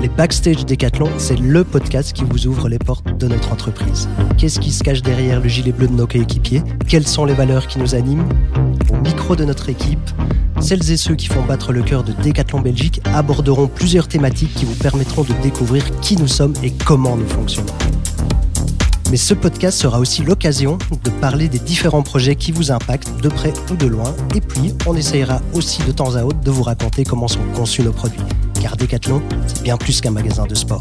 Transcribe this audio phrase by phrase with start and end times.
[0.00, 4.08] Les Backstage Décathlon, c'est le podcast qui vous ouvre les portes de notre entreprise.
[4.36, 6.62] Qu'est-ce qui se cache derrière le gilet bleu de nos coéquipiers?
[6.86, 8.28] Quelles sont les valeurs qui nous animent?
[8.92, 9.98] Au micro de notre équipe,
[10.60, 14.64] celles et ceux qui font battre le cœur de Décathlon Belgique aborderont plusieurs thématiques qui
[14.64, 17.74] vous permettront de découvrir qui nous sommes et comment nous fonctionnons.
[19.10, 23.28] Mais ce podcast sera aussi l'occasion de parler des différents projets qui vous impactent de
[23.28, 24.14] près ou de loin.
[24.36, 27.82] Et puis, on essayera aussi de temps à autre de vous raconter comment sont conçus
[27.82, 28.20] nos produits.
[28.60, 30.80] Car Decathlon, c'est bien plus qu'un magasin de sport.